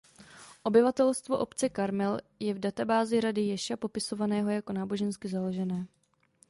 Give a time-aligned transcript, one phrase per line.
[0.63, 5.85] Obyvatelstvo obce Karmel je v databázi rady Ješa popisováno jako nábožensky založené.